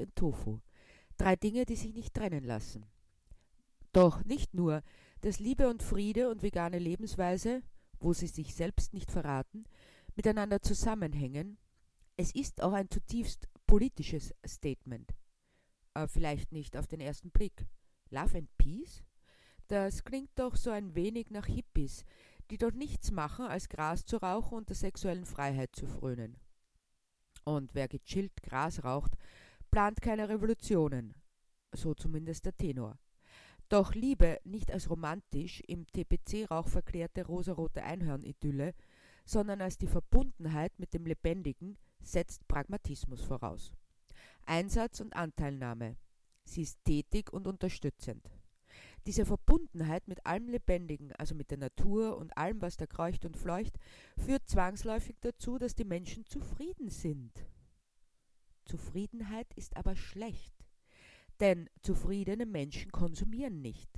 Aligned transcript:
Und 0.00 0.16
Tofu. 0.16 0.60
Drei 1.16 1.36
Dinge, 1.36 1.66
die 1.66 1.76
sich 1.76 1.94
nicht 1.94 2.14
trennen 2.14 2.44
lassen. 2.44 2.86
Doch 3.92 4.24
nicht 4.24 4.54
nur, 4.54 4.82
dass 5.20 5.38
Liebe 5.38 5.68
und 5.68 5.82
Friede 5.82 6.30
und 6.30 6.42
vegane 6.42 6.78
Lebensweise, 6.78 7.62
wo 7.98 8.12
sie 8.12 8.28
sich 8.28 8.54
selbst 8.54 8.94
nicht 8.94 9.10
verraten, 9.10 9.64
miteinander 10.14 10.62
zusammenhängen, 10.62 11.58
es 12.16 12.34
ist 12.34 12.62
auch 12.62 12.72
ein 12.72 12.90
zutiefst 12.90 13.48
politisches 13.66 14.34
Statement. 14.46 15.14
Aber 15.94 16.08
vielleicht 16.08 16.52
nicht 16.52 16.76
auf 16.76 16.86
den 16.86 17.00
ersten 17.00 17.30
Blick. 17.30 17.66
Love 18.10 18.38
and 18.38 18.58
Peace? 18.58 19.02
Das 19.68 20.04
klingt 20.04 20.30
doch 20.34 20.56
so 20.56 20.70
ein 20.70 20.94
wenig 20.94 21.30
nach 21.30 21.46
Hippies, 21.46 22.04
die 22.50 22.58
dort 22.58 22.74
nichts 22.74 23.10
machen, 23.10 23.46
als 23.46 23.68
Gras 23.68 24.04
zu 24.04 24.16
rauchen 24.16 24.58
und 24.58 24.68
der 24.68 24.76
sexuellen 24.76 25.24
Freiheit 25.24 25.74
zu 25.74 25.86
frönen. 25.86 26.36
Und 27.44 27.74
wer 27.74 27.88
gechillt 27.88 28.42
Gras 28.42 28.84
raucht, 28.84 29.16
plant 29.70 30.00
keine 30.00 30.28
Revolutionen, 30.28 31.14
so 31.72 31.94
zumindest 31.94 32.44
der 32.44 32.56
Tenor. 32.56 32.98
Doch 33.68 33.94
Liebe 33.94 34.40
nicht 34.44 34.72
als 34.72 34.90
romantisch 34.90 35.60
im 35.68 35.86
TPC-Rauch 35.86 36.68
verklärte 36.68 37.24
rosarote 37.24 37.84
Einhörnidylle, 37.84 38.74
sondern 39.24 39.60
als 39.60 39.78
die 39.78 39.86
Verbundenheit 39.86 40.76
mit 40.78 40.92
dem 40.92 41.06
Lebendigen 41.06 41.78
setzt 42.02 42.48
Pragmatismus 42.48 43.22
voraus. 43.22 43.72
Einsatz 44.44 45.00
und 45.00 45.14
Anteilnahme. 45.14 45.96
Sie 46.44 46.62
ist 46.62 46.84
tätig 46.84 47.32
und 47.32 47.46
unterstützend. 47.46 48.28
Diese 49.06 49.24
Verbundenheit 49.24 50.08
mit 50.08 50.26
allem 50.26 50.48
Lebendigen, 50.48 51.12
also 51.12 51.34
mit 51.34 51.50
der 51.50 51.58
Natur 51.58 52.16
und 52.16 52.36
allem, 52.36 52.60
was 52.60 52.76
da 52.76 52.86
kreucht 52.86 53.24
und 53.24 53.36
fleucht, 53.36 53.76
führt 54.18 54.48
zwangsläufig 54.48 55.16
dazu, 55.20 55.58
dass 55.58 55.74
die 55.74 55.84
Menschen 55.84 56.26
zufrieden 56.26 56.88
sind. 56.88 57.32
Zufriedenheit 58.70 59.52
ist 59.56 59.76
aber 59.76 59.96
schlecht, 59.96 60.54
denn 61.40 61.68
zufriedene 61.82 62.46
Menschen 62.46 62.92
konsumieren 62.92 63.60
nicht. 63.60 63.90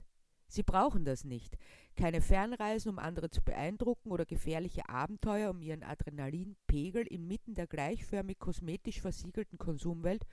Sie 0.49 0.63
brauchen 0.63 1.05
das 1.05 1.25
nicht. 1.25 1.59
Keine 1.95 2.23
Fernreisen, 2.23 2.91
um 2.91 2.99
andere 2.99 3.29
zu 3.29 3.43
beeindrucken 3.43 4.11
oder 4.11 4.25
gefährliche 4.25 4.89
Abenteuer, 4.89 5.51
um 5.51 5.61
ihren 5.61 5.83
Adrenalinpegel 5.83 7.07
inmitten 7.07 7.55
der 7.55 7.67
gleichförmig 7.67 8.39
kosmetisch 8.39 9.03
versiegelten 9.03 9.59
Konsumwelt 9.59 10.25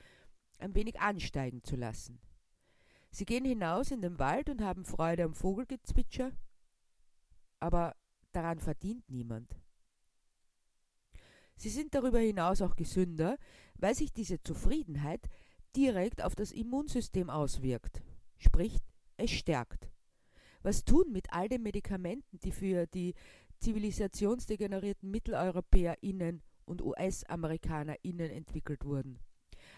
ein 0.58 0.74
wenig 0.74 1.02
ansteigen 1.02 1.62
zu 1.62 1.76
lassen. 1.76 2.22
Sie 3.12 3.26
gehen 3.26 3.44
hinaus 3.44 3.92
in 3.92 4.02
den 4.02 4.20
Wald 4.20 4.50
und 4.50 4.62
haben 4.62 4.86
Freude 4.86 5.24
am 5.24 5.34
Vogelgezwitscher, 5.34 6.32
aber 7.60 7.94
daran 8.32 8.60
verdient 8.60 9.10
niemand. 9.10 9.54
Sie 11.60 11.70
sind 11.70 11.94
darüber 11.94 12.20
hinaus 12.20 12.62
auch 12.62 12.78
gesünder, 12.78 13.38
weil 13.76 13.94
sich 13.94 14.14
diese 14.14 14.42
Zufriedenheit 14.42 15.28
direkt 15.76 16.24
auf 16.24 16.34
das 16.34 16.54
Immunsystem 16.54 17.30
auswirkt, 17.30 18.02
sprich 18.38 18.78
es 19.18 19.32
stärkt. 19.32 19.92
Was 20.62 20.86
tun 20.86 21.12
mit 21.12 21.34
all 21.34 21.50
den 21.50 21.62
Medikamenten, 21.62 22.40
die 22.40 22.54
für 22.54 22.88
die 22.88 23.14
zivilisationsdegenerierten 23.60 25.12
MitteleuropäerInnen 25.12 26.42
und 26.64 26.82
US-AmerikanerInnen 26.82 28.32
entwickelt 28.32 28.86
wurden? 28.86 29.20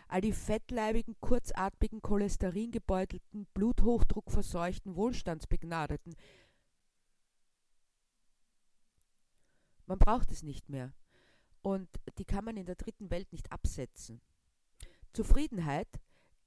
all 0.07 0.21
die 0.21 0.33
fettleibigen, 0.33 1.15
kurzatmigen, 1.21 2.01
cholesteringebeutelten, 2.01 3.47
bluthochdruckverseuchten, 3.53 4.95
wohlstandsbegnadeten. 4.95 6.15
Man 9.85 9.97
braucht 9.97 10.31
es 10.31 10.43
nicht 10.43 10.69
mehr. 10.69 10.93
Und 11.61 11.89
die 12.17 12.25
kann 12.25 12.45
man 12.45 12.57
in 12.57 12.65
der 12.65 12.75
dritten 12.75 13.11
Welt 13.11 13.31
nicht 13.31 13.51
absetzen. 13.51 14.21
Zufriedenheit 15.13 15.99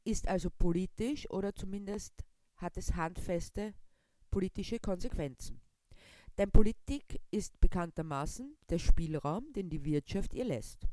ist 0.04 0.28
also 0.28 0.50
politisch 0.50 1.28
oder 1.30 1.54
zumindest 1.54 2.24
hat 2.56 2.76
es 2.76 2.94
handfeste 2.94 3.74
politische 4.30 4.78
Konsequenzen. 4.78 5.60
Denn 6.38 6.50
Politik 6.50 7.20
ist 7.30 7.60
bekanntermaßen 7.60 8.56
der 8.68 8.78
Spielraum, 8.78 9.52
den 9.52 9.70
die 9.70 9.84
Wirtschaft 9.84 10.34
ihr 10.34 10.44
lässt. 10.44 10.88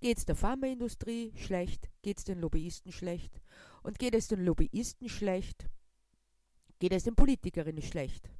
Geht 0.00 0.18
es 0.18 0.24
der 0.24 0.36
Pharmaindustrie 0.36 1.32
schlecht, 1.34 1.90
geht 2.02 2.18
es 2.18 2.24
den 2.24 2.38
Lobbyisten 2.38 2.92
schlecht. 2.92 3.40
Und 3.82 3.98
geht 3.98 4.14
es 4.14 4.28
den 4.28 4.44
Lobbyisten 4.44 5.08
schlecht, 5.08 5.68
geht 6.78 6.92
es 6.92 7.02
den 7.02 7.16
Politikerinnen 7.16 7.82
schlecht. 7.82 8.30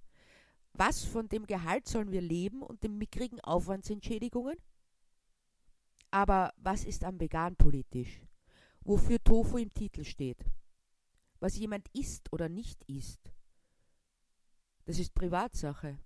Was 0.73 1.05
von 1.05 1.29
dem 1.29 1.47
Gehalt 1.47 1.89
sollen 1.89 2.13
wir 2.13 2.21
leben 2.21 2.63
und 2.63 2.85
den 2.85 2.97
mickrigen 2.97 3.41
Aufwandsentschädigungen? 3.41 4.57
Aber 6.11 6.53
was 6.57 6.85
ist 6.85 7.05
am 7.05 7.21
vegan 7.21 7.57
politisch? 7.57 8.21
Wofür 8.81 9.23
Tofu 9.23 9.59
im 9.59 9.73
Titel 9.75 10.05
steht? 10.05 10.45
Was 11.41 11.57
jemand 11.57 11.89
isst 11.93 12.33
oder 12.33 12.49
nicht 12.49 12.83
isst? 12.85 13.33
Das 14.87 14.99
ist 14.99 15.15
Privatsache. 15.15 15.99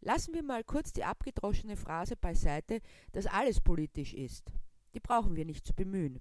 Lassen 0.00 0.32
wir 0.32 0.42
mal 0.42 0.64
kurz 0.64 0.92
die 0.92 1.04
abgedroschene 1.04 1.76
Phrase 1.76 2.16
beiseite, 2.16 2.80
dass 3.12 3.26
alles 3.26 3.60
politisch 3.60 4.14
ist 4.14 4.52
die 4.94 5.00
brauchen 5.00 5.36
wir 5.36 5.44
nicht 5.44 5.66
zu 5.66 5.74
bemühen, 5.74 6.20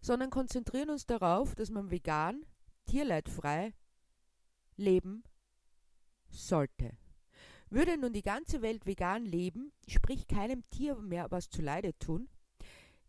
sondern 0.00 0.30
konzentrieren 0.30 0.90
uns 0.90 1.06
darauf, 1.06 1.54
dass 1.54 1.70
man 1.70 1.90
vegan, 1.90 2.44
tierleidfrei 2.86 3.74
leben 4.76 5.24
sollte. 6.28 6.96
Würde 7.68 7.98
nun 7.98 8.12
die 8.12 8.22
ganze 8.22 8.62
Welt 8.62 8.86
vegan 8.86 9.24
leben, 9.24 9.72
sprich 9.88 10.26
keinem 10.28 10.68
Tier 10.70 10.94
mehr 10.96 11.30
was 11.30 11.50
zuleide 11.50 11.98
tun, 11.98 12.28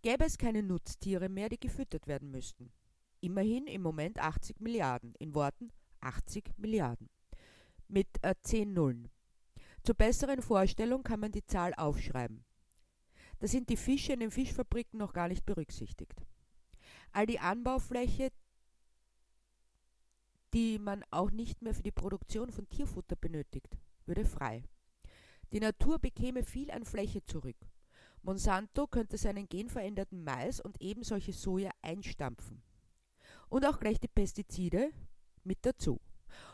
gäbe 0.01 0.25
es 0.25 0.37
keine 0.37 0.63
Nutztiere 0.63 1.29
mehr, 1.29 1.49
die 1.49 1.59
gefüttert 1.59 2.07
werden 2.07 2.31
müssten. 2.31 2.71
Immerhin 3.19 3.67
im 3.67 3.81
Moment 3.81 4.19
80 4.19 4.59
Milliarden, 4.59 5.13
in 5.19 5.33
Worten 5.33 5.71
80 6.01 6.57
Milliarden. 6.57 7.09
Mit 7.87 8.07
äh, 8.21 8.35
10 8.41 8.73
Nullen. 8.73 9.09
Zur 9.83 9.95
besseren 9.95 10.41
Vorstellung 10.41 11.03
kann 11.03 11.19
man 11.19 11.31
die 11.31 11.45
Zahl 11.45 11.73
aufschreiben. 11.75 12.43
Da 13.39 13.47
sind 13.47 13.69
die 13.69 13.77
Fische 13.77 14.13
in 14.13 14.19
den 14.19 14.31
Fischfabriken 14.31 14.99
noch 14.99 15.13
gar 15.13 15.27
nicht 15.27 15.45
berücksichtigt. 15.45 16.25
All 17.11 17.25
die 17.25 17.39
Anbaufläche, 17.39 18.29
die 20.53 20.79
man 20.79 21.03
auch 21.11 21.31
nicht 21.31 21.61
mehr 21.61 21.73
für 21.73 21.83
die 21.83 21.91
Produktion 21.91 22.51
von 22.51 22.67
Tierfutter 22.67 23.15
benötigt, 23.15 23.77
würde 24.05 24.25
frei. 24.25 24.63
Die 25.51 25.59
Natur 25.59 25.99
bekäme 25.99 26.43
viel 26.43 26.71
an 26.71 26.83
Fläche 26.83 27.23
zurück. 27.23 27.57
Monsanto 28.27 28.87
könnte 28.87 29.17
seinen 29.17 29.47
genveränderten 29.47 30.21
Mais 30.21 30.59
und 30.59 30.81
eben 30.81 31.01
solche 31.03 31.31
Soja 31.31 31.71
einstampfen. 31.81 32.61
Und 33.47 33.65
auch 33.65 33.79
gleich 33.79 34.01
die 34.01 34.09
Pestizide 34.09 34.91
mit 35.45 35.59
dazu. 35.61 36.01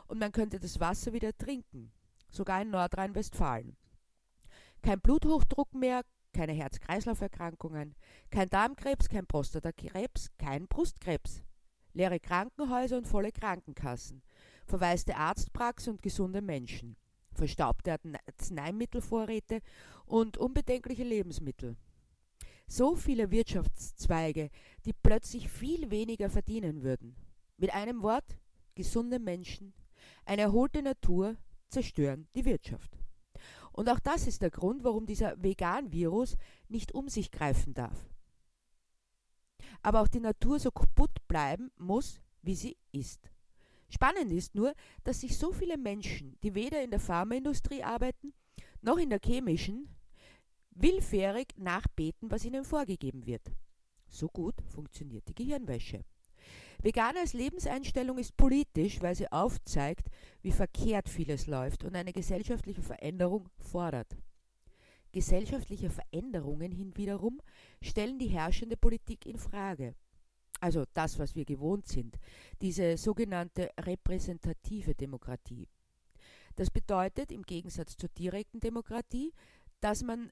Und 0.06 0.20
man 0.20 0.32
könnte 0.32 0.60
das 0.60 0.80
Wasser 0.80 1.14
wieder 1.14 1.36
trinken, 1.36 1.92
sogar 2.30 2.62
in 2.62 2.70
Nordrhein-Westfalen. 2.70 3.76
Kein 4.84 5.02
Bluthochdruck 5.02 5.74
mehr, 5.74 6.04
keine 6.32 6.54
Herz-Kreislauf-Erkrankungen, 6.54 7.96
kein 8.30 8.50
Darmkrebs, 8.50 9.10
kein 9.10 9.26
Prostatakrebs, 9.26 10.30
kein 10.38 10.68
Brustkrebs. 10.68 11.42
Leere 11.94 12.20
Krankenhäuser 12.20 12.98
und 12.98 13.08
volle 13.08 13.32
Krankenkassen, 13.32 14.22
verwaiste 14.68 15.16
Arztpraxen 15.16 15.94
und 15.94 16.04
gesunde 16.04 16.44
Menschen, 16.44 16.98
verstaubte 17.34 17.96
Arzneimittelvorräte 18.28 19.62
und 20.06 20.38
unbedenkliche 20.38 21.04
Lebensmittel. 21.04 21.76
So 22.68 22.96
viele 22.96 23.32
Wirtschaftszweige, 23.32 24.50
die 24.86 24.94
plötzlich 24.94 25.50
viel 25.50 25.92
weniger 25.92 26.30
verdienen 26.30 26.84
würden. 26.84 27.16
Mit 27.58 27.74
einem 27.74 28.02
Wort, 28.02 28.38
gesunde 28.76 29.20
Menschen, 29.20 29.74
eine 30.26 30.44
erholte 30.44 30.82
Natur 30.82 31.38
zerstören 31.70 32.28
die 32.36 32.46
Wirtschaft. 32.46 32.98
Und 33.72 33.90
auch 33.90 34.00
das 34.00 34.28
ist 34.28 34.42
der 34.42 34.52
Grund, 34.52 34.84
warum 34.84 35.06
dieser 35.06 35.42
Vegan-Virus 35.42 36.38
nicht 36.68 36.94
um 36.94 37.10
sich 37.10 37.32
greifen 37.32 37.74
darf. 37.74 38.08
Aber 39.82 40.02
auch 40.02 40.08
die 40.08 40.20
Natur 40.20 40.60
so 40.60 40.72
kaputt 40.72 41.28
bleiben 41.28 41.72
muss, 41.78 42.22
wie 42.42 42.56
sie 42.56 42.78
ist. 42.92 43.33
Spannend 43.94 44.32
ist 44.32 44.56
nur, 44.56 44.74
dass 45.04 45.22
sich 45.22 45.38
so 45.38 45.52
viele 45.52 45.78
Menschen, 45.78 46.36
die 46.42 46.56
weder 46.56 46.84
in 46.84 46.90
der 46.90 47.00
Pharmaindustrie 47.00 47.84
arbeiten, 47.84 48.34
noch 48.82 48.98
in 48.98 49.12
der 49.12 49.20
chemischen, 49.24 49.88
willfährig 50.72 51.50
nachbeten, 51.58 52.32
was 52.32 52.44
ihnen 52.44 52.64
vorgegeben 52.64 53.28
wird. 53.28 53.52
So 54.08 54.30
gut 54.30 54.56
funktioniert 54.68 55.28
die 55.28 55.36
Gehirnwäsche. 55.36 56.04
Vegan 56.82 57.18
als 57.18 57.34
Lebenseinstellung 57.34 58.18
ist 58.18 58.36
politisch, 58.36 59.00
weil 59.00 59.14
sie 59.14 59.32
aufzeigt, 59.32 60.08
wie 60.42 60.52
verkehrt 60.52 61.08
vieles 61.08 61.46
läuft 61.46 61.84
und 61.84 61.96
eine 61.96 62.14
gesellschaftliche 62.14 62.82
Veränderung 62.82 63.48
fordert. 63.60 64.18
Gesellschaftliche 65.12 65.92
Veränderungen 65.92 66.72
hinwiederum 66.72 67.40
stellen 67.80 68.18
die 68.18 68.30
herrschende 68.30 68.76
Politik 68.76 69.28
in 69.28 69.38
Frage. 69.38 69.94
Also 70.64 70.86
das, 70.94 71.20
was 71.20 71.36
wir 71.36 71.44
gewohnt 71.44 71.88
sind, 71.88 72.18
diese 72.62 72.96
sogenannte 72.96 73.70
repräsentative 73.78 74.96
Demokratie. 74.96 75.68
Das 76.56 76.70
bedeutet 76.70 77.34
im 77.34 77.42
Gegensatz 77.44 77.98
zur 77.98 78.08
direkten 78.08 78.62
Demokratie, 78.62 79.34
dass 79.82 80.04
man 80.04 80.32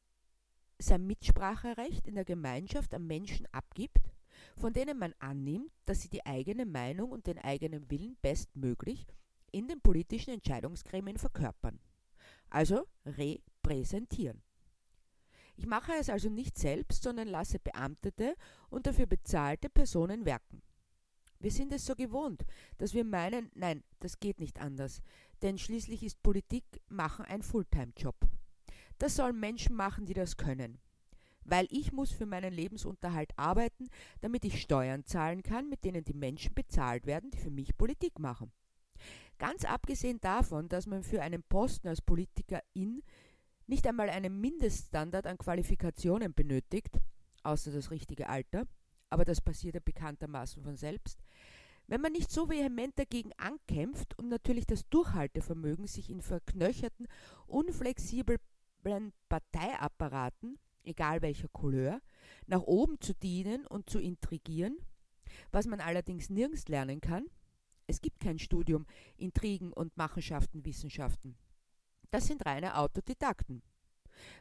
sein 0.79 1.05
Mitspracherecht 1.05 2.07
in 2.07 2.15
der 2.15 2.23
Gemeinschaft 2.23 2.93
am 2.93 3.07
Menschen 3.07 3.45
abgibt 3.51 3.99
von 4.55 4.73
denen 4.73 4.97
man 4.97 5.13
annimmt, 5.19 5.71
dass 5.85 6.01
sie 6.01 6.09
die 6.09 6.25
eigene 6.25 6.65
Meinung 6.65 7.11
und 7.11 7.27
den 7.27 7.39
eigenen 7.39 7.89
Willen 7.89 8.17
bestmöglich 8.21 9.05
in 9.51 9.67
den 9.67 9.81
politischen 9.81 10.33
Entscheidungsgremien 10.33 11.17
verkörpern. 11.17 11.79
Also 12.49 12.87
repräsentieren. 13.05 14.41
Ich 15.61 15.67
mache 15.67 15.91
es 15.93 16.09
also 16.09 16.27
nicht 16.27 16.57
selbst, 16.57 17.03
sondern 17.03 17.27
lasse 17.27 17.59
beamtete 17.59 18.35
und 18.71 18.87
dafür 18.87 19.05
bezahlte 19.05 19.69
Personen 19.69 20.25
werken. 20.25 20.63
Wir 21.39 21.51
sind 21.51 21.71
es 21.71 21.85
so 21.85 21.93
gewohnt, 21.93 22.47
dass 22.79 22.95
wir 22.95 23.05
meinen, 23.05 23.51
nein, 23.53 23.83
das 23.99 24.19
geht 24.19 24.39
nicht 24.39 24.59
anders, 24.59 25.03
denn 25.43 25.59
schließlich 25.59 26.01
ist 26.01 26.23
Politik 26.23 26.63
machen 26.89 27.25
ein 27.25 27.43
Fulltime-Job. 27.43 28.15
Das 28.97 29.15
sollen 29.15 29.39
Menschen 29.39 29.75
machen, 29.75 30.07
die 30.07 30.15
das 30.15 30.35
können. 30.35 30.79
Weil 31.43 31.67
ich 31.69 31.91
muss 31.91 32.09
für 32.11 32.25
meinen 32.25 32.53
Lebensunterhalt 32.53 33.29
arbeiten, 33.37 33.87
damit 34.21 34.43
ich 34.45 34.63
Steuern 34.63 35.05
zahlen 35.05 35.43
kann, 35.43 35.69
mit 35.69 35.85
denen 35.85 36.03
die 36.03 36.15
Menschen 36.15 36.55
bezahlt 36.55 37.05
werden, 37.05 37.29
die 37.29 37.37
für 37.37 37.51
mich 37.51 37.77
Politik 37.77 38.17
machen. 38.17 38.51
Ganz 39.37 39.63
abgesehen 39.63 40.19
davon, 40.21 40.69
dass 40.69 40.87
man 40.87 41.03
für 41.03 41.21
einen 41.21 41.43
Posten 41.43 41.87
als 41.87 42.01
Politikerin 42.01 43.03
nicht 43.71 43.88
einmal 43.88 44.09
einen 44.09 44.41
Mindeststandard 44.41 45.25
an 45.25 45.38
Qualifikationen 45.38 46.33
benötigt, 46.33 47.00
außer 47.44 47.71
das 47.71 47.89
richtige 47.89 48.27
Alter, 48.27 48.68
aber 49.09 49.23
das 49.23 49.39
passiert 49.39 49.75
ja 49.75 49.81
bekanntermaßen 49.83 50.62
von 50.62 50.75
selbst, 50.75 51.23
wenn 51.88 52.01
man 52.01 52.12
nicht 52.12 52.29
so 52.29 52.50
vehement 52.50 53.00
dagegen 53.00 53.31
ankämpft 53.38 54.18
und 54.19 54.27
natürlich 54.27 54.65
das 54.65 54.88
Durchhaltevermögen, 54.89 55.88
sich 55.88 56.09
in 56.09 56.21
verknöcherten, 56.21 57.07
unflexiblen 57.47 58.39
Parteiapparaten, 59.29 60.59
egal 60.83 61.21
welcher 61.21 61.47
Couleur, 61.47 62.01
nach 62.47 62.63
oben 62.63 63.00
zu 63.00 63.13
dienen 63.13 63.65
und 63.67 63.89
zu 63.89 64.00
intrigieren, 64.00 64.77
was 65.51 65.65
man 65.65 65.79
allerdings 65.79 66.29
nirgends 66.29 66.67
lernen 66.67 67.00
kann, 67.00 67.25
es 67.88 68.01
gibt 68.01 68.19
kein 68.19 68.38
Studium 68.38 68.85
Intrigen 69.15 69.71
und 69.71 69.95
Machenschaftenwissenschaften. 69.95 71.38
Das 72.11 72.27
sind 72.27 72.45
reine 72.45 72.77
Autodidakten, 72.77 73.63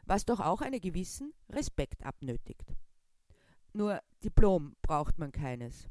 was 0.05 0.25
doch 0.25 0.41
auch 0.41 0.61
einen 0.61 0.81
gewissen 0.81 1.33
Respekt 1.49 2.05
abnötigt. 2.05 2.75
Nur 3.71 4.01
Diplom 4.23 4.75
braucht 4.81 5.17
man 5.17 5.31
keines. 5.31 5.87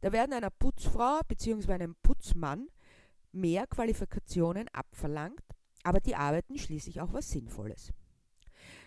Da 0.00 0.10
werden 0.10 0.32
einer 0.32 0.50
Putzfrau 0.50 1.20
bzw. 1.28 1.74
einem 1.74 1.94
Putzmann 2.02 2.66
mehr 3.30 3.68
Qualifikationen 3.68 4.68
abverlangt, 4.70 5.44
aber 5.84 6.00
die 6.00 6.16
arbeiten 6.16 6.58
schließlich 6.58 7.00
auch 7.00 7.12
was 7.12 7.30
Sinnvolles. 7.30 7.92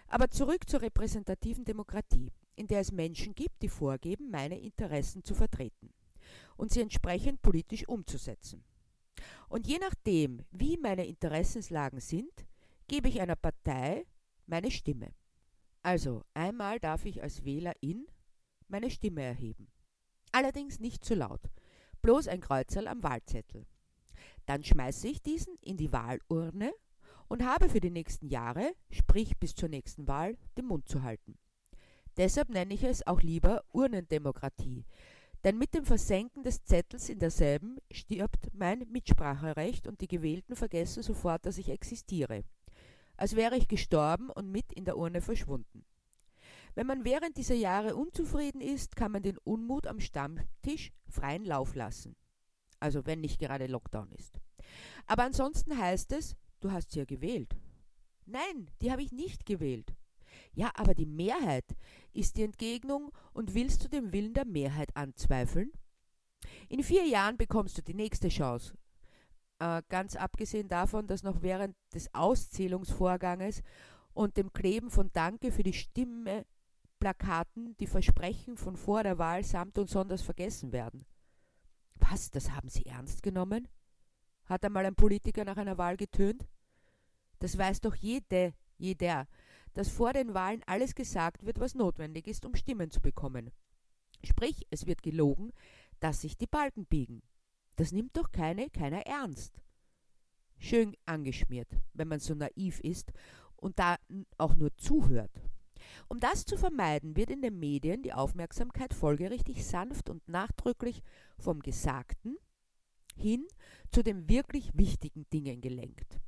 Aber 0.07 0.29
zurück 0.29 0.69
zur 0.69 0.81
repräsentativen 0.81 1.63
Demokratie, 1.63 2.33
in 2.57 2.67
der 2.67 2.81
es 2.81 2.91
Menschen 2.91 3.33
gibt, 3.33 3.61
die 3.61 3.69
vorgeben, 3.69 4.29
meine 4.29 4.59
Interessen 4.59 5.23
zu 5.23 5.33
vertreten 5.33 5.93
und 6.57 6.71
sie 6.71 6.81
entsprechend 6.81 7.41
politisch 7.41 7.87
umzusetzen. 7.87 8.65
Und 9.49 9.67
je 9.67 9.77
nachdem, 9.79 10.41
wie 10.51 10.77
meine 10.77 11.05
Interessenslagen 11.05 11.99
sind, 11.99 12.45
gebe 12.87 13.07
ich 13.09 13.21
einer 13.21 13.35
Partei 13.35 14.05
meine 14.45 14.71
Stimme. 14.71 15.13
Also 15.81 16.23
einmal 16.33 16.79
darf 16.79 17.05
ich 17.05 17.21
als 17.21 17.45
Wählerin 17.45 18.07
meine 18.67 18.89
Stimme 18.89 19.21
erheben. 19.21 19.67
Allerdings 20.31 20.79
nicht 20.79 21.05
zu 21.05 21.13
laut, 21.13 21.41
bloß 22.01 22.27
ein 22.27 22.41
Kreuzerl 22.41 22.87
am 22.87 23.03
Wahlzettel. 23.03 23.65
Dann 24.45 24.63
schmeiße 24.63 25.07
ich 25.07 25.21
diesen 25.21 25.55
in 25.61 25.77
die 25.77 25.91
Wahlurne 25.91 26.73
und 27.27 27.43
habe 27.43 27.69
für 27.69 27.79
die 27.79 27.91
nächsten 27.91 28.27
Jahre, 28.27 28.73
sprich 28.89 29.37
bis 29.37 29.55
zur 29.55 29.69
nächsten 29.69 30.07
Wahl, 30.07 30.37
den 30.57 30.65
Mund 30.65 30.87
zu 30.87 31.03
halten. 31.03 31.37
Deshalb 32.17 32.49
nenne 32.49 32.73
ich 32.73 32.83
es 32.83 33.05
auch 33.07 33.21
lieber 33.21 33.63
Urnendemokratie, 33.71 34.85
denn 35.45 35.59
mit 35.59 35.75
dem 35.75 35.85
Versenken 35.85 36.43
des 36.43 36.63
Zettels 36.63 37.07
in 37.07 37.19
derselben 37.19 37.77
stirbt 37.91 38.49
mein 38.53 38.79
Mitspracherecht 38.89 39.85
und 39.85 40.01
die 40.01 40.07
Gewählten 40.07 40.55
vergessen 40.55 41.03
sofort, 41.03 41.45
dass 41.45 41.59
ich 41.59 41.69
existiere. 41.69 42.43
Als 43.15 43.35
wäre 43.35 43.55
ich 43.55 43.67
gestorben 43.67 44.31
und 44.31 44.51
mit 44.51 44.73
in 44.73 44.85
der 44.85 44.97
Urne 44.97 45.21
verschwunden. 45.21 45.85
Wenn 46.73 46.87
man 46.87 47.05
während 47.05 47.37
dieser 47.37 47.53
Jahre 47.53 47.95
unzufrieden 47.95 48.59
ist, 48.59 48.95
kann 48.95 49.11
man 49.11 49.21
den 49.21 49.37
Unmut 49.37 49.85
am 49.85 49.99
Stammtisch 49.99 50.91
freien 51.07 51.45
Lauf 51.45 51.75
lassen. 51.75 52.15
Also 52.79 53.05
wenn 53.05 53.21
nicht 53.21 53.39
gerade 53.39 53.67
Lockdown 53.67 54.11
ist. 54.13 54.41
Aber 55.05 55.23
ansonsten 55.23 55.77
heißt 55.77 56.11
es, 56.13 56.35
du 56.59 56.71
hast 56.71 56.91
sie 56.91 56.99
ja 56.99 57.05
gewählt. 57.05 57.55
Nein, 58.25 58.71
die 58.81 58.91
habe 58.91 59.03
ich 59.03 59.11
nicht 59.11 59.45
gewählt. 59.45 59.93
Ja, 60.53 60.71
aber 60.75 60.93
die 60.93 61.05
Mehrheit 61.05 61.65
ist 62.13 62.37
die 62.37 62.43
Entgegnung 62.43 63.11
und 63.33 63.53
willst 63.53 63.83
du 63.83 63.89
dem 63.89 64.13
Willen 64.13 64.33
der 64.33 64.45
Mehrheit 64.45 64.95
anzweifeln? 64.95 65.71
In 66.69 66.83
vier 66.83 67.05
Jahren 67.05 67.37
bekommst 67.37 67.77
du 67.77 67.81
die 67.81 67.93
nächste 67.93 68.29
Chance. 68.29 68.73
Äh, 69.59 69.81
ganz 69.89 70.15
abgesehen 70.15 70.67
davon, 70.67 71.07
dass 71.07 71.23
noch 71.23 71.41
während 71.41 71.75
des 71.93 72.13
Auszählungsvorganges 72.13 73.61
und 74.13 74.37
dem 74.37 74.51
Kleben 74.53 74.89
von 74.89 75.11
Danke 75.13 75.51
für 75.51 75.63
die 75.63 75.73
Stimme 75.73 76.45
Plakaten 76.99 77.75
die 77.77 77.87
Versprechen 77.87 78.57
von 78.57 78.77
vor 78.77 79.03
der 79.03 79.17
Wahl 79.17 79.43
samt 79.43 79.77
und 79.77 79.89
sonders 79.89 80.21
vergessen 80.21 80.71
werden. 80.71 81.05
Was, 81.95 82.31
das 82.31 82.51
haben 82.51 82.69
Sie 82.69 82.85
ernst 82.85 83.23
genommen? 83.23 83.67
Hat 84.45 84.63
einmal 84.63 84.85
ein 84.85 84.95
Politiker 84.95 85.43
nach 85.45 85.57
einer 85.57 85.77
Wahl 85.77 85.97
getönt? 85.97 86.47
Das 87.39 87.57
weiß 87.57 87.81
doch 87.81 87.95
jede, 87.95 88.53
jeder, 88.77 89.27
dass 89.75 89.89
vor 89.89 90.13
den 90.13 90.33
Wahlen 90.33 90.63
alles 90.65 90.95
gesagt 90.95 91.45
wird, 91.45 91.59
was 91.59 91.75
notwendig 91.75 92.27
ist, 92.27 92.45
um 92.45 92.55
Stimmen 92.55 92.89
zu 92.89 93.01
bekommen. 93.01 93.51
Sprich, 94.23 94.65
es 94.71 94.87
wird 94.87 95.03
gelogen, 95.03 95.51
dass 95.99 96.21
sich 96.21 96.37
die 96.37 96.47
Balken 96.47 96.85
biegen. 96.85 97.21
Das 97.75 97.91
nimmt 97.91 98.17
doch 98.17 98.31
keine, 98.31 98.69
keiner 98.69 99.05
ernst. 99.05 99.61
Schön 100.57 100.95
angeschmiert, 101.05 101.67
wenn 101.93 102.07
man 102.07 102.21
so 102.21 102.33
naiv 102.33 102.79
ist 102.79 103.11
und 103.57 103.77
da 103.77 103.97
auch 104.37 104.55
nur 104.55 104.75
zuhört. 104.77 105.41
Um 106.07 106.19
das 106.19 106.45
zu 106.45 106.57
vermeiden, 106.57 107.17
wird 107.17 107.29
in 107.29 107.41
den 107.41 107.59
Medien 107.59 108.01
die 108.01 108.13
Aufmerksamkeit 108.13 108.93
folgerichtig 108.93 109.65
sanft 109.65 110.09
und 110.09 110.27
nachdrücklich 110.27 111.03
vom 111.37 111.59
Gesagten 111.59 112.37
hin 113.17 113.45
zu 113.91 114.03
den 114.03 114.29
wirklich 114.29 114.71
wichtigen 114.73 115.25
Dingen 115.31 115.61
gelenkt. 115.61 116.19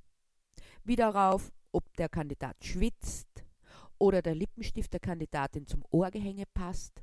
Wie 0.84 0.96
darauf, 0.96 1.52
ob 1.72 1.96
der 1.96 2.10
Kandidat 2.10 2.64
schwitzt 2.64 3.37
oder 4.00 4.22
der 4.22 4.36
Lippenstift 4.36 4.94
der 4.94 5.00
Kandidatin 5.00 5.68
zum 5.68 5.84
Ohrgehänge 5.92 6.46
passt. 6.54 7.02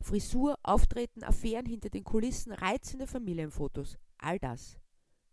Frisur, 0.00 0.56
Auftreten, 0.62 1.24
Affären 1.24 1.66
hinter 1.66 1.90
den 1.90 2.04
Kulissen, 2.04 2.52
reizende 2.52 3.06
Familienfotos, 3.06 3.98
all 4.18 4.38
das. 4.38 4.78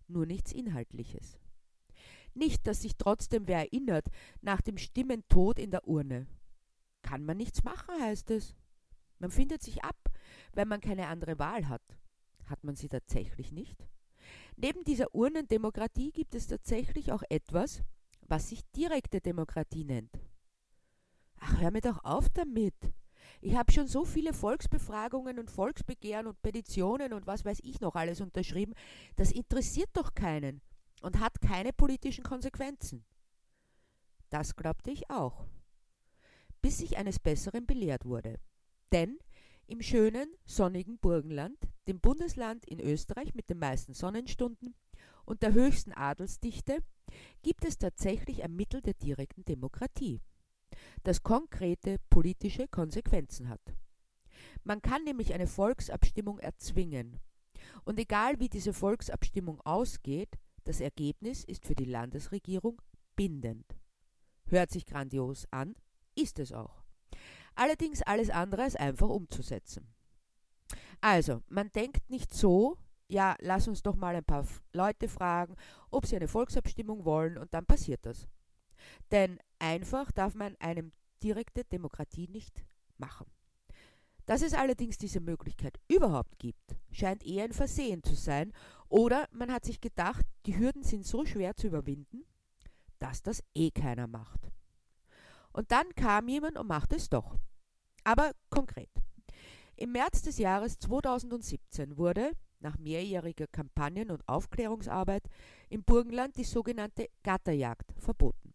Nur 0.07 0.25
nichts 0.25 0.51
Inhaltliches. 0.51 1.39
Nicht, 2.33 2.67
dass 2.67 2.81
sich 2.83 2.95
trotzdem 2.97 3.47
wer 3.47 3.59
erinnert 3.59 4.07
nach 4.41 4.61
dem 4.61 4.77
Stimmentod 4.77 5.59
in 5.59 5.71
der 5.71 5.87
Urne. 5.87 6.27
Kann 7.01 7.25
man 7.25 7.37
nichts 7.37 7.63
machen, 7.63 7.99
heißt 7.99 8.31
es. 8.31 8.55
Man 9.19 9.31
findet 9.31 9.63
sich 9.63 9.83
ab, 9.83 9.97
wenn 10.53 10.67
man 10.67 10.81
keine 10.81 11.07
andere 11.07 11.39
Wahl 11.39 11.67
hat. 11.67 11.81
Hat 12.45 12.63
man 12.63 12.75
sie 12.75 12.89
tatsächlich 12.89 13.51
nicht? 13.51 13.87
Neben 14.55 14.83
dieser 14.83 15.13
Urnendemokratie 15.13 16.11
gibt 16.11 16.35
es 16.35 16.47
tatsächlich 16.47 17.11
auch 17.11 17.23
etwas, 17.29 17.81
was 18.21 18.49
sich 18.49 18.61
direkte 18.71 19.21
Demokratie 19.21 19.83
nennt. 19.83 20.19
Ach, 21.39 21.61
hör 21.61 21.71
mir 21.71 21.81
doch 21.81 22.03
auf 22.03 22.29
damit. 22.29 22.75
Ich 23.41 23.55
habe 23.55 23.71
schon 23.71 23.87
so 23.87 24.03
viele 24.03 24.33
Volksbefragungen 24.33 25.39
und 25.39 25.51
Volksbegehren 25.51 26.27
und 26.27 26.41
Petitionen 26.41 27.13
und 27.13 27.27
was 27.27 27.45
weiß 27.45 27.59
ich 27.63 27.79
noch 27.81 27.95
alles 27.95 28.21
unterschrieben. 28.21 28.73
Das 29.15 29.31
interessiert 29.31 29.89
doch 29.93 30.13
keinen 30.15 30.61
und 31.01 31.19
hat 31.19 31.39
keine 31.41 31.73
politischen 31.73 32.23
Konsequenzen. 32.23 33.05
Das 34.29 34.55
glaubte 34.55 34.91
ich 34.91 35.09
auch, 35.09 35.45
bis 36.61 36.81
ich 36.81 36.97
eines 36.97 37.19
Besseren 37.19 37.65
belehrt 37.65 38.05
wurde. 38.05 38.39
Denn 38.91 39.19
im 39.67 39.81
schönen, 39.81 40.33
sonnigen 40.45 40.97
Burgenland, 40.97 41.57
dem 41.87 41.99
Bundesland 41.99 42.65
in 42.65 42.79
Österreich 42.79 43.35
mit 43.35 43.49
den 43.49 43.59
meisten 43.59 43.93
Sonnenstunden 43.93 44.75
und 45.25 45.43
der 45.43 45.53
höchsten 45.53 45.93
Adelsdichte, 45.93 46.79
gibt 47.43 47.65
es 47.65 47.77
tatsächlich 47.77 48.43
ein 48.43 48.55
Mittel 48.55 48.81
der 48.81 48.93
direkten 48.95 49.45
Demokratie, 49.45 50.21
das 51.03 51.23
konkrete 51.23 51.97
politische 52.09 52.67
Konsequenzen 52.67 53.49
hat. 53.49 53.61
Man 54.63 54.81
kann 54.81 55.03
nämlich 55.03 55.33
eine 55.33 55.47
Volksabstimmung 55.47 56.39
erzwingen. 56.39 57.19
Und 57.85 57.99
egal 57.99 58.39
wie 58.39 58.49
diese 58.49 58.73
Volksabstimmung 58.73 59.61
ausgeht, 59.61 60.37
das 60.63 60.81
Ergebnis 60.81 61.43
ist 61.43 61.65
für 61.65 61.75
die 61.75 61.85
Landesregierung 61.85 62.81
bindend. 63.15 63.65
Hört 64.45 64.71
sich 64.71 64.85
grandios 64.85 65.45
an, 65.51 65.75
ist 66.15 66.39
es 66.39 66.51
auch. 66.51 66.83
Allerdings 67.55 68.01
alles 68.01 68.29
andere 68.29 68.63
als 68.63 68.75
einfach 68.75 69.09
umzusetzen. 69.09 69.87
Also, 71.01 71.41
man 71.47 71.71
denkt 71.71 72.09
nicht 72.09 72.33
so, 72.33 72.77
ja, 73.07 73.35
lass 73.39 73.67
uns 73.67 73.81
doch 73.83 73.95
mal 73.95 74.15
ein 74.15 74.25
paar 74.25 74.45
Leute 74.73 75.07
fragen, 75.07 75.55
ob 75.89 76.05
sie 76.05 76.15
eine 76.15 76.27
Volksabstimmung 76.27 77.05
wollen 77.05 77.37
und 77.37 77.53
dann 77.53 77.65
passiert 77.65 78.05
das. 78.05 78.27
Denn 79.11 79.39
einfach 79.59 80.11
darf 80.11 80.35
man 80.35 80.55
eine 80.59 80.91
direkte 81.23 81.63
Demokratie 81.63 82.27
nicht 82.27 82.63
machen. 82.97 83.25
Dass 84.25 84.41
es 84.41 84.53
allerdings 84.53 84.97
diese 84.97 85.21
Möglichkeit 85.21 85.79
überhaupt 85.87 86.37
gibt, 86.37 86.75
scheint 86.91 87.25
eher 87.25 87.45
ein 87.45 87.53
Versehen 87.53 88.03
zu 88.03 88.13
sein, 88.13 88.51
oder 88.89 89.27
man 89.31 89.51
hat 89.51 89.65
sich 89.65 89.81
gedacht, 89.81 90.25
die 90.45 90.57
Hürden 90.57 90.83
sind 90.83 91.05
so 91.05 91.25
schwer 91.25 91.55
zu 91.55 91.67
überwinden, 91.67 92.25
dass 92.99 93.21
das 93.21 93.43
eh 93.55 93.71
keiner 93.71 94.07
macht. 94.07 94.51
Und 95.53 95.71
dann 95.71 95.93
kam 95.95 96.27
jemand 96.27 96.57
und 96.57 96.67
machte 96.67 96.95
es 96.95 97.09
doch. 97.09 97.37
Aber 98.03 98.31
konkret. 98.49 98.89
Im 99.75 99.91
März 99.91 100.21
des 100.23 100.37
Jahres 100.37 100.77
2017 100.79 101.97
wurde, 101.97 102.31
nach 102.59 102.77
mehrjähriger 102.77 103.47
Kampagnen- 103.47 104.11
und 104.11 104.27
Aufklärungsarbeit, 104.27 105.23
im 105.69 105.83
Burgenland 105.83 106.35
die 106.35 106.43
sogenannte 106.43 107.09
Gatterjagd 107.23 107.93
verboten. 107.97 108.46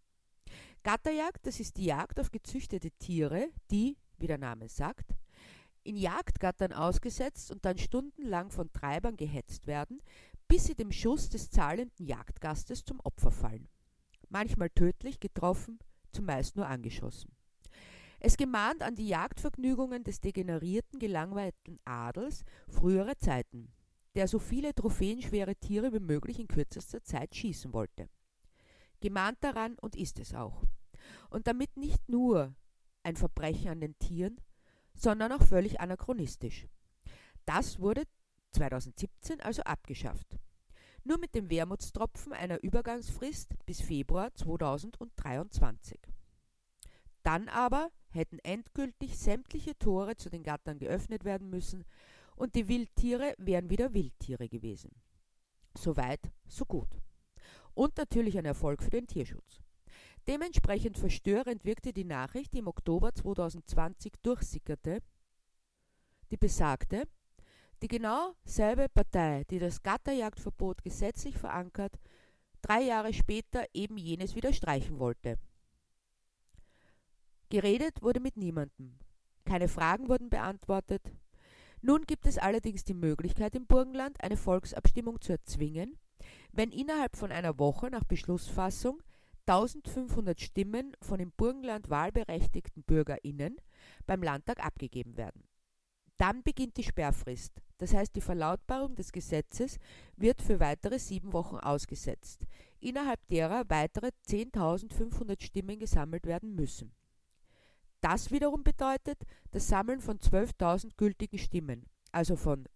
Gatterjagd, 0.83 1.47
das 1.47 1.61
ist 1.61 1.77
die 1.77 1.85
Jagd 1.85 2.19
auf 2.19 2.31
gezüchtete 2.31 2.91
Tiere, 2.93 3.49
die, 3.71 3.97
wie 4.19 4.27
der 4.27 4.39
Name 4.39 4.69
sagt, 4.69 5.15
in 5.85 5.97
Jagdgattern 5.97 6.73
ausgesetzt 6.73 7.51
und 7.51 7.65
dann 7.65 7.79
stundenlang 7.79 8.51
von 8.51 8.73
Treibern 8.73 9.17
gehetzt 9.17 9.67
werden, 9.67 10.03
bis 10.49 10.65
sie 10.65 10.75
dem 10.75 10.93
Schuss 10.93 11.29
des 11.29 11.51
zahlenden 11.51 12.07
Jagdgastes 12.07 12.85
zum 12.85 13.01
Opfer 13.01 13.31
fallen. 13.31 13.69
Manchmal 14.29 14.71
tödlich 14.71 15.21
getroffen, 15.21 15.79
zumeist 16.11 16.57
nur 16.57 16.67
angeschossen. 16.67 17.31
Es 18.19 18.37
gemahnt 18.37 18.83
an 18.83 18.95
die 18.95 19.09
Jagdvergnügungen 19.09 20.05
des 20.05 20.21
degenerierten, 20.21 20.99
gelangweilten 20.99 21.79
Adels 21.85 22.45
früherer 22.69 23.19
Zeiten, 23.19 23.73
der 24.15 24.29
so 24.29 24.39
viele 24.39 24.75
trophäenschwere 24.75 25.57
Tiere 25.57 25.93
wie 25.93 26.01
möglich 26.01 26.39
in 26.39 26.49
kürzester 26.49 27.03
Zeit 27.03 27.35
schießen 27.35 27.73
wollte. 27.73 28.09
Gemahnt 29.03 29.37
daran 29.43 29.77
und 29.81 29.97
ist 29.97 30.19
es 30.19 30.35
auch. 30.35 30.65
Und 31.29 31.47
damit 31.47 31.77
nicht 31.77 32.09
nur 32.09 32.55
ein 33.03 33.17
Verbrechen 33.17 33.69
an 33.69 33.81
den 33.81 33.99
Tieren, 33.99 34.41
sondern 34.95 35.33
auch 35.33 35.43
völlig 35.43 35.81
anachronistisch. 35.81 36.67
Das 37.45 37.81
wurde 37.81 38.05
2017 38.53 39.41
also 39.41 39.63
abgeschafft. 39.63 40.39
Nur 41.05 41.19
mit 41.19 41.35
dem 41.35 41.51
Wermutstropfen 41.51 42.33
einer 42.33 42.63
Übergangsfrist 42.63 43.55
bis 43.67 43.81
Februar 43.81 44.33
2023. 44.35 46.01
Dann 47.23 47.49
aber 47.49 47.91
hätten 48.11 48.39
endgültig 48.41 49.19
sämtliche 49.19 49.77
Tore 49.79 50.17
zu 50.17 50.31
den 50.31 50.43
Gattern 50.43 50.79
geöffnet 50.79 51.25
werden 51.25 51.51
müssen 51.51 51.85
und 52.37 52.55
die 52.55 52.69
Wildtiere 52.69 53.35
wären 53.39 53.71
wieder 53.71 53.95
Wildtiere 53.95 54.49
gewesen. 54.49 54.91
Soweit, 55.77 56.31
so 56.47 56.65
gut. 56.65 56.89
Und 57.75 57.97
natürlich 57.97 58.39
ein 58.39 58.45
Erfolg 58.45 58.83
für 58.83 58.91
den 58.91 59.07
Tierschutz. 59.07 59.61
Dementsprechend 60.29 60.99
verstörend 60.99 61.65
wirkte 61.65 61.93
die 61.93 62.05
Nachricht, 62.05 62.53
die 62.53 62.59
im 62.59 62.69
Oktober 62.69 63.13
2020 63.13 64.13
durchsickerte, 64.23 65.03
die 66.31 66.37
besagte, 66.37 67.09
die 67.83 67.89
genau 67.89 68.35
selbe 68.45 68.89
Partei, 68.89 69.45
die 69.51 69.59
das 69.59 69.83
Gatterjagdverbot 69.83 70.83
gesetzlich 70.85 71.37
verankert, 71.37 71.99
drei 72.61 72.83
Jahre 72.83 73.13
später 73.13 73.67
eben 73.75 73.97
jenes 73.97 74.37
wieder 74.37 74.53
streichen 74.53 75.01
wollte. 75.01 75.39
Geredet 77.51 78.03
wurde 78.03 78.21
mit 78.21 78.37
niemandem. 78.37 78.99
Keine 79.45 79.69
Fragen 79.69 80.09
wurden 80.09 80.31
beantwortet. 80.31 81.13
Nun 81.81 82.07
gibt 82.07 82.27
es 82.27 82.39
allerdings 82.39 82.85
die 82.85 82.95
Möglichkeit 82.95 83.57
im 83.57 83.67
Burgenland, 83.67 84.23
eine 84.23 84.37
Volksabstimmung 84.37 85.21
zu 85.21 85.33
erzwingen, 85.33 85.99
wenn 86.53 86.71
innerhalb 86.71 87.17
von 87.17 87.33
einer 87.33 87.59
Woche 87.59 87.91
nach 87.91 88.05
Beschlussfassung 88.05 89.03
1500 89.47 90.41
Stimmen 90.41 90.97
von 91.01 91.19
im 91.19 91.33
Burgenland 91.33 91.91
wahlberechtigten 91.91 92.85
BürgerInnen 92.85 93.57
beim 94.07 94.23
Landtag 94.23 94.65
abgegeben 94.65 95.17
werden. 95.17 95.45
Dann 96.17 96.43
beginnt 96.45 96.77
die 96.77 96.85
Sperrfrist, 96.85 97.53
das 97.79 97.95
heißt 97.95 98.15
die 98.15 98.21
Verlautbarung 98.21 98.95
des 98.95 99.11
Gesetzes 99.11 99.79
wird 100.17 100.41
für 100.41 100.61
weitere 100.61 101.01
sieben 101.01 101.33
Wochen 101.33 101.57
ausgesetzt, 101.57 102.47
innerhalb 102.79 103.27
derer 103.27 103.65
weitere 103.69 104.11
10.500 104.29 105.43
Stimmen 105.43 105.81
gesammelt 105.81 106.27
werden 106.27 106.55
müssen. 106.55 106.95
Das 108.01 108.31
wiederum 108.31 108.63
bedeutet 108.63 109.19
das 109.51 109.67
Sammeln 109.67 110.01
von 110.01 110.19
12.000 110.19 110.97
gültigen 110.97 111.39
Stimmen, 111.39 111.87
also 112.13 112.37
von 112.37 112.69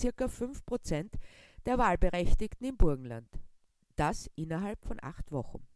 ca. 0.00 0.24
5% 0.24 1.10
der 1.66 1.78
Wahlberechtigten 1.78 2.66
im 2.66 2.76
Burgenland. 2.76 3.28
Das 3.96 4.30
innerhalb 4.34 4.82
von 4.84 4.98
acht 5.02 5.32
Wochen. 5.32 5.66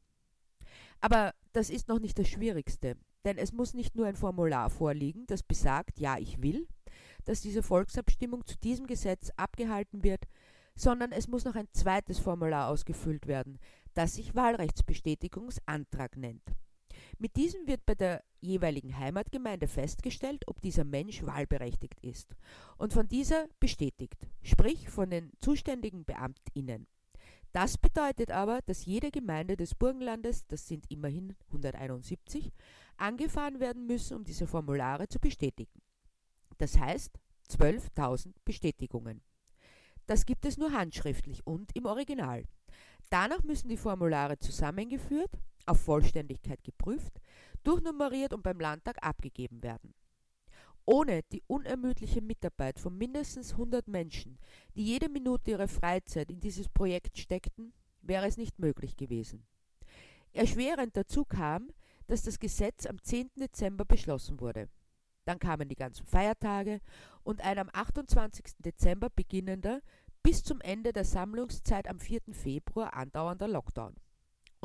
Aber 1.00 1.34
das 1.52 1.70
ist 1.70 1.88
noch 1.88 1.98
nicht 1.98 2.18
das 2.18 2.28
Schwierigste, 2.28 2.96
denn 3.24 3.38
es 3.38 3.52
muss 3.52 3.74
nicht 3.74 3.94
nur 3.94 4.06
ein 4.06 4.16
Formular 4.16 4.70
vorliegen, 4.70 5.26
das 5.26 5.42
besagt, 5.42 5.98
ja, 5.98 6.18
ich 6.18 6.42
will, 6.42 6.66
dass 7.24 7.40
diese 7.40 7.62
Volksabstimmung 7.62 8.46
zu 8.46 8.56
diesem 8.58 8.86
Gesetz 8.86 9.30
abgehalten 9.36 10.04
wird, 10.04 10.24
sondern 10.74 11.12
es 11.12 11.28
muss 11.28 11.44
noch 11.44 11.54
ein 11.54 11.68
zweites 11.72 12.18
Formular 12.18 12.68
ausgefüllt 12.68 13.26
werden, 13.26 13.58
das 13.94 14.14
sich 14.14 14.34
Wahlrechtsbestätigungsantrag 14.34 16.16
nennt. 16.16 16.42
Mit 17.18 17.36
diesem 17.36 17.66
wird 17.66 17.86
bei 17.86 17.94
der 17.94 18.22
jeweiligen 18.40 18.98
Heimatgemeinde 18.98 19.68
festgestellt, 19.68 20.44
ob 20.46 20.60
dieser 20.60 20.84
Mensch 20.84 21.22
wahlberechtigt 21.22 21.98
ist 22.00 22.34
und 22.76 22.92
von 22.92 23.08
dieser 23.08 23.48
bestätigt, 23.58 24.26
sprich 24.42 24.90
von 24.90 25.10
den 25.10 25.32
zuständigen 25.40 26.04
Beamtinnen. 26.04 26.86
Das 27.52 27.78
bedeutet 27.78 28.30
aber, 28.30 28.60
dass 28.66 28.84
jede 28.84 29.10
Gemeinde 29.10 29.56
des 29.56 29.74
Burgenlandes, 29.74 30.46
das 30.46 30.68
sind 30.68 30.84
immerhin 30.90 31.34
171, 31.46 32.52
angefahren 32.98 33.60
werden 33.60 33.86
müssen, 33.86 34.18
um 34.18 34.24
diese 34.24 34.46
Formulare 34.46 35.08
zu 35.08 35.18
bestätigen. 35.18 35.80
Das 36.58 36.78
heißt 36.78 37.18
12.000 37.48 38.34
Bestätigungen. 38.44 39.22
Das 40.06 40.26
gibt 40.26 40.44
es 40.44 40.58
nur 40.58 40.72
handschriftlich 40.72 41.46
und 41.46 41.74
im 41.74 41.86
Original. 41.86 42.44
Danach 43.08 43.42
müssen 43.42 43.68
die 43.68 43.76
Formulare 43.76 44.38
zusammengeführt, 44.38 45.30
auf 45.66 45.80
Vollständigkeit 45.80 46.62
geprüft, 46.64 47.20
durchnummeriert 47.62 48.32
und 48.32 48.42
beim 48.42 48.60
Landtag 48.60 49.04
abgegeben 49.04 49.62
werden. 49.62 49.94
Ohne 50.84 51.22
die 51.32 51.42
unermüdliche 51.48 52.20
Mitarbeit 52.20 52.78
von 52.78 52.96
mindestens 52.96 53.52
100 53.52 53.88
Menschen, 53.88 54.38
die 54.76 54.84
jede 54.84 55.08
Minute 55.08 55.50
ihrer 55.50 55.66
Freizeit 55.66 56.30
in 56.30 56.40
dieses 56.40 56.68
Projekt 56.68 57.18
steckten, 57.18 57.72
wäre 58.02 58.26
es 58.26 58.36
nicht 58.36 58.60
möglich 58.60 58.96
gewesen. 58.96 59.44
Erschwerend 60.32 60.96
dazu 60.96 61.24
kam, 61.24 61.72
dass 62.06 62.22
das 62.22 62.38
Gesetz 62.38 62.86
am 62.86 63.02
10. 63.02 63.30
Dezember 63.36 63.84
beschlossen 63.84 64.40
wurde. 64.40 64.68
Dann 65.24 65.40
kamen 65.40 65.68
die 65.68 65.74
ganzen 65.74 66.06
Feiertage 66.06 66.80
und 67.24 67.40
ein 67.40 67.58
am 67.58 67.70
28. 67.72 68.44
Dezember 68.58 69.10
beginnender 69.10 69.82
bis 70.22 70.44
zum 70.44 70.60
Ende 70.60 70.92
der 70.92 71.04
Sammlungszeit 71.04 71.88
am 71.88 71.98
4. 71.98 72.20
Februar 72.30 72.94
andauernder 72.94 73.48
Lockdown. 73.48 73.96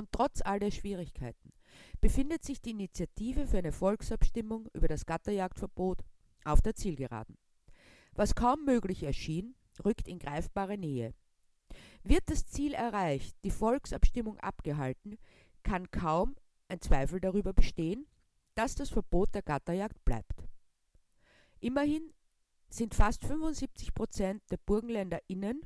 Und 0.01 0.11
trotz 0.11 0.41
all 0.41 0.59
der 0.59 0.71
Schwierigkeiten 0.71 1.53
befindet 1.99 2.43
sich 2.43 2.59
die 2.59 2.71
Initiative 2.71 3.45
für 3.45 3.59
eine 3.59 3.71
Volksabstimmung 3.71 4.67
über 4.73 4.87
das 4.87 5.05
Gatterjagdverbot 5.05 6.01
auf 6.43 6.59
der 6.59 6.73
Zielgeraden. 6.73 7.37
Was 8.13 8.33
kaum 8.33 8.65
möglich 8.65 9.03
erschien, 9.03 9.53
rückt 9.85 10.07
in 10.07 10.17
greifbare 10.17 10.75
Nähe. 10.75 11.13
Wird 12.03 12.23
das 12.31 12.47
Ziel 12.47 12.73
erreicht, 12.73 13.35
die 13.43 13.51
Volksabstimmung 13.51 14.39
abgehalten, 14.39 15.19
kann 15.61 15.91
kaum 15.91 16.35
ein 16.67 16.81
Zweifel 16.81 17.19
darüber 17.19 17.53
bestehen, 17.53 18.07
dass 18.55 18.73
das 18.73 18.89
Verbot 18.89 19.35
der 19.35 19.43
Gatterjagd 19.43 20.03
bleibt. 20.03 20.47
Immerhin 21.59 22.11
sind 22.69 22.95
fast 22.95 23.23
75 23.23 23.93
Prozent 23.93 24.41
der 24.49 24.57
BurgenländerInnen 24.65 25.61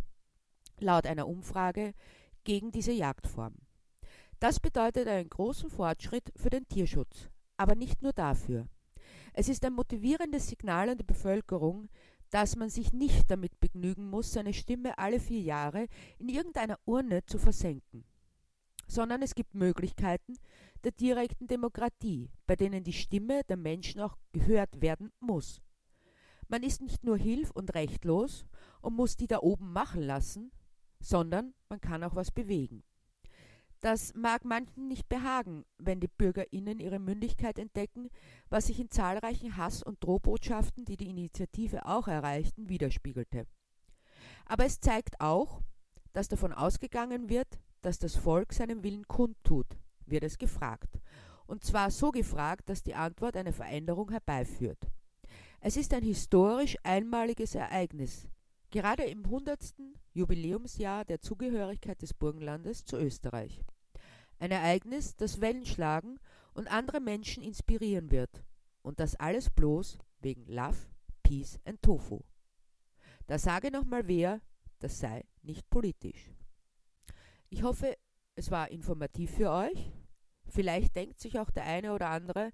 laut 0.80 1.06
einer 1.06 1.26
Umfrage 1.26 1.94
gegen 2.44 2.74
diese 2.74 2.92
Jagdform. 2.92 3.56
Das 4.40 4.60
bedeutet 4.60 5.08
einen 5.08 5.30
großen 5.30 5.70
Fortschritt 5.70 6.32
für 6.36 6.50
den 6.50 6.68
Tierschutz, 6.68 7.30
aber 7.58 7.76
nicht 7.76 8.02
nur 8.02 8.14
dafür. 8.14 8.68
Es 9.34 9.50
ist 9.50 9.64
ein 9.66 9.74
motivierendes 9.74 10.48
Signal 10.48 10.90
an 10.90 10.98
die 10.98 11.04
Bevölkerung, 11.04 11.88
dass 12.30 12.56
man 12.56 12.70
sich 12.70 12.92
nicht 12.92 13.32
damit 13.32 13.60
begnügen 13.60 14.10
muss, 14.10 14.34
seine 14.34 14.54
Stimme 14.54 14.98
alle 14.98 15.20
vier 15.20 15.42
Jahre 15.42 15.88
in 16.20 16.30
irgendeiner 16.30 16.80
Urne 16.86 17.26
zu 17.26 17.38
versenken, 17.38 18.04
sondern 18.88 19.22
es 19.22 19.36
gibt 19.36 19.56
Möglichkeiten 19.56 20.38
der 20.84 20.92
direkten 20.92 21.48
Demokratie, 21.48 22.30
bei 22.46 22.56
denen 22.56 22.84
die 22.84 22.94
Stimme 22.94 23.44
der 23.46 23.58
Menschen 23.58 24.02
auch 24.02 24.18
gehört 24.34 24.82
werden 24.82 25.12
muss. 25.20 25.62
Man 26.48 26.62
ist 26.62 26.82
nicht 26.82 27.04
nur 27.04 27.18
hilf- 27.18 27.52
und 27.52 27.74
rechtlos 27.74 28.46
und 28.82 28.96
muss 28.96 29.16
die 29.16 29.28
da 29.28 29.40
oben 29.40 29.72
machen 29.72 30.02
lassen, 30.02 30.52
sondern 31.00 31.54
man 31.70 31.82
kann 31.82 32.04
auch 32.04 32.16
was 32.16 32.32
bewegen. 32.32 32.84
Das 33.82 34.14
mag 34.16 34.46
manchen 34.46 34.88
nicht 34.88 35.08
behagen, 35.10 35.64
wenn 35.78 36.00
die 36.00 36.08
BürgerInnen 36.08 36.80
ihre 36.80 37.00
Mündigkeit 37.00 37.60
entdecken, 37.60 38.10
was 38.50 38.68
sich 38.68 38.80
in 38.80 38.90
zahlreichen 38.90 39.58
Hass- 39.58 39.84
und 39.84 40.04
Drohbotschaften, 40.04 40.86
die 40.86 40.98
die 40.98 41.10
Initiative 41.10 41.86
auch 41.86 42.08
erreichten, 42.08 42.70
widerspiegelte. 42.70 43.46
Aber 44.46 44.66
es 44.66 44.80
zeigt 44.80 45.20
auch, 45.20 45.62
dass 46.14 46.28
davon 46.28 46.54
ausgegangen 46.54 47.30
wird, 47.30 47.60
dass 47.82 48.00
das 48.00 48.16
Volk 48.16 48.54
seinen 48.54 48.84
Willen 48.84 49.08
kundtut, 49.08 49.68
wird 50.06 50.24
es 50.24 50.38
gefragt. 50.38 51.00
Und 51.46 51.64
zwar 51.64 51.92
so 51.92 52.12
gefragt, 52.12 52.70
dass 52.70 52.82
die 52.82 52.96
Antwort 52.96 53.38
eine 53.38 53.54
Veränderung 53.54 54.10
herbeiführt. 54.10 54.80
Es 55.60 55.78
ist 55.78 55.94
ein 55.94 56.04
historisch 56.04 56.78
einmaliges 56.84 57.54
Ereignis, 57.56 58.28
gerade 58.76 59.06
im 59.06 59.24
100. 59.24 59.74
Jubiläumsjahr 60.12 61.06
der 61.06 61.22
Zugehörigkeit 61.22 62.02
des 62.02 62.14
Burgenlandes 62.14 62.84
zu 62.84 62.98
Österreich. 62.98 63.64
Ein 64.38 64.52
Ereignis, 64.52 65.16
das 65.16 65.40
Wellen 65.40 65.66
schlagen 65.66 66.20
und 66.54 66.70
andere 66.70 67.00
Menschen 67.00 67.42
inspirieren 67.42 68.12
wird. 68.12 68.44
Und 68.82 69.00
das 69.00 69.16
alles 69.16 69.50
bloß 69.50 69.98
wegen 70.20 70.46
Love, 70.48 70.76
Peace 71.24 71.58
and 71.64 71.82
Tofu. 71.82 72.20
Da 73.28 73.40
sage 73.40 73.72
nochmal 73.72 74.10
wer, 74.10 74.42
das 74.80 75.00
sei 75.00 75.24
nicht 75.42 75.70
politisch. 75.70 76.34
Ich 77.48 77.64
hoffe, 77.64 77.96
es 78.36 78.52
war 78.52 78.72
informativ 78.72 79.32
für 79.32 79.52
euch. 79.52 79.94
Vielleicht 80.50 80.98
denkt 80.98 81.22
sich 81.22 81.40
auch 81.40 81.50
der 81.50 81.64
eine 81.64 81.94
oder 81.94 82.10
andere, 82.10 82.52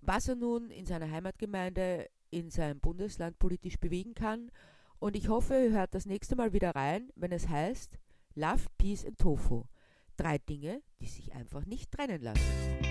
was 0.00 0.28
er 0.28 0.34
nun 0.34 0.70
in 0.70 0.86
seiner 0.86 1.10
Heimatgemeinde, 1.10 2.08
in 2.30 2.50
seinem 2.50 2.80
Bundesland 2.80 3.38
politisch 3.38 3.78
bewegen 3.78 4.14
kann. 4.14 4.50
Und 5.00 5.14
ich 5.14 5.28
hoffe, 5.28 5.54
ihr 5.54 5.70
hört 5.70 5.94
das 5.94 6.06
nächste 6.06 6.34
Mal 6.34 6.52
wieder 6.52 6.74
rein, 6.74 7.10
wenn 7.14 7.30
es 7.30 7.48
heißt 7.48 7.98
Love, 8.34 8.64
Peace 8.78 9.04
and 9.04 9.18
Tofu. 9.18 9.64
Drei 10.16 10.38
Dinge, 10.38 10.82
die 11.00 11.06
sich 11.06 11.32
einfach 11.34 11.64
nicht 11.66 11.92
trennen 11.92 12.20
lassen. 12.20 12.87